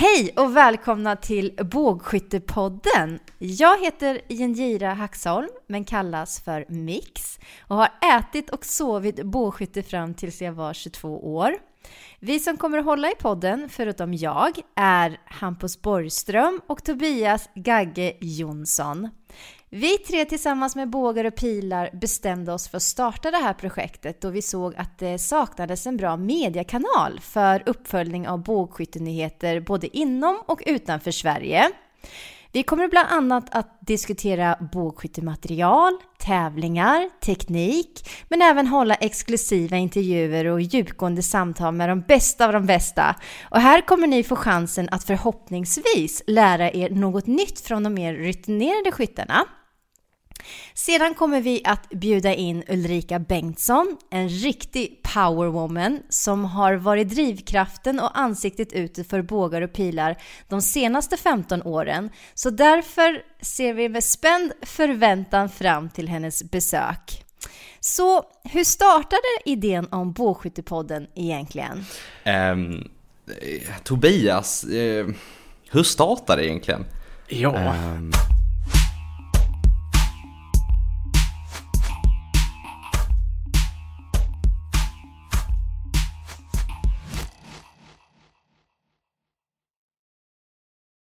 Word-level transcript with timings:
Hej 0.00 0.32
och 0.36 0.56
välkomna 0.56 1.16
till 1.16 1.52
Bågskyttepodden! 1.72 3.18
Jag 3.38 3.80
heter 3.84 4.20
Jenjira 4.28 4.94
Haxholm, 4.94 5.48
men 5.66 5.84
kallas 5.84 6.40
för 6.40 6.64
Mix 6.68 7.38
och 7.60 7.76
har 7.76 7.88
ätit 8.18 8.50
och 8.50 8.64
sovit 8.64 9.22
bågskytte 9.22 9.82
fram 9.82 10.14
tills 10.14 10.42
jag 10.42 10.52
var 10.52 10.72
22 10.72 11.34
år. 11.36 11.54
Vi 12.20 12.38
som 12.38 12.56
kommer 12.56 12.78
att 12.78 12.84
hålla 12.84 13.10
i 13.10 13.14
podden, 13.14 13.68
förutom 13.68 14.14
jag, 14.14 14.58
är 14.76 15.20
Hampus 15.24 15.82
Borgström 15.82 16.60
och 16.66 16.84
Tobias 16.84 17.48
Gagge 17.54 18.12
Jonsson. 18.20 19.08
Vi 19.70 19.98
tre 19.98 20.24
tillsammans 20.24 20.76
med 20.76 20.90
bågar 20.90 21.24
och 21.24 21.34
pilar 21.34 21.90
bestämde 21.92 22.52
oss 22.52 22.68
för 22.68 22.76
att 22.76 22.82
starta 22.82 23.30
det 23.30 23.36
här 23.36 23.54
projektet 23.54 24.20
då 24.20 24.30
vi 24.30 24.42
såg 24.42 24.74
att 24.76 24.98
det 24.98 25.18
saknades 25.18 25.86
en 25.86 25.96
bra 25.96 26.16
mediekanal 26.16 27.20
för 27.20 27.62
uppföljning 27.66 28.28
av 28.28 28.42
bågskyttenyheter 28.42 29.60
både 29.60 29.96
inom 29.96 30.42
och 30.46 30.62
utanför 30.66 31.10
Sverige. 31.10 31.70
Vi 32.52 32.62
kommer 32.62 32.88
bland 32.88 33.08
annat 33.10 33.44
att 33.50 33.78
diskutera 33.80 34.56
bågskyttematerial, 34.72 35.92
tävlingar, 36.18 37.10
teknik, 37.20 38.08
men 38.28 38.42
även 38.42 38.66
hålla 38.66 38.94
exklusiva 38.94 39.76
intervjuer 39.76 40.44
och 40.44 40.60
djupgående 40.60 41.22
samtal 41.22 41.74
med 41.74 41.88
de 41.88 42.00
bästa 42.00 42.46
av 42.46 42.52
de 42.52 42.66
bästa. 42.66 43.16
Och 43.50 43.60
här 43.60 43.80
kommer 43.80 44.06
ni 44.06 44.24
få 44.24 44.36
chansen 44.36 44.88
att 44.90 45.04
förhoppningsvis 45.04 46.22
lära 46.26 46.70
er 46.70 46.90
något 46.90 47.26
nytt 47.26 47.60
från 47.60 47.82
de 47.82 47.94
mer 47.94 48.14
rutinerade 48.14 48.92
skyttarna. 48.92 49.44
Sedan 50.88 51.14
kommer 51.14 51.40
vi 51.40 51.62
att 51.64 51.88
bjuda 51.88 52.34
in 52.34 52.64
Ulrika 52.68 53.18
Bengtsson, 53.18 53.96
en 54.10 54.28
riktig 54.28 55.02
powerwoman 55.02 56.02
som 56.08 56.44
har 56.44 56.74
varit 56.74 57.08
drivkraften 57.08 58.00
och 58.00 58.18
ansiktet 58.18 58.72
ute 58.72 59.04
för 59.04 59.22
bågar 59.22 59.62
och 59.62 59.72
pilar 59.72 60.16
de 60.48 60.62
senaste 60.62 61.16
15 61.16 61.62
åren. 61.62 62.10
Så 62.34 62.50
därför 62.50 63.22
ser 63.40 63.74
vi 63.74 63.88
med 63.88 64.04
spänd 64.04 64.52
förväntan 64.62 65.48
fram 65.48 65.90
till 65.90 66.08
hennes 66.08 66.50
besök. 66.50 67.24
Så 67.80 68.22
hur 68.44 68.64
startade 68.64 69.22
idén 69.44 69.88
om 69.90 70.12
Bågskyttepodden 70.12 71.06
egentligen? 71.14 71.84
Um, 72.52 72.90
Tobias, 73.84 74.64
uh, 74.64 75.08
hur 75.70 75.82
startade 75.82 76.42
det 76.42 76.48
egentligen? 76.48 76.84
Ja. 77.28 77.74
Um 77.74 78.12